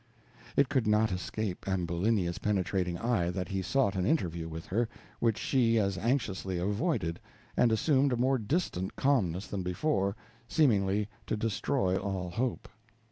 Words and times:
It 0.57 0.67
could 0.67 0.87
not 0.87 1.11
escape 1.11 1.67
Ambulinia's 1.67 2.39
penetrating 2.39 2.97
eye 2.97 3.29
that 3.29 3.49
he 3.49 3.61
sought 3.61 3.95
an 3.95 4.03
interview 4.03 4.49
with 4.49 4.65
her, 4.65 4.89
which 5.19 5.37
she 5.37 5.77
as 5.77 5.95
anxiously 5.95 6.57
avoided, 6.57 7.19
and 7.55 7.71
assumed 7.71 8.11
a 8.11 8.17
more 8.17 8.39
distant 8.39 8.95
calmness 8.95 9.45
than 9.45 9.61
before, 9.61 10.15
seemingly 10.47 11.07
to 11.27 11.37
destroy 11.37 11.97
all 11.97 12.31
hope. 12.31 12.67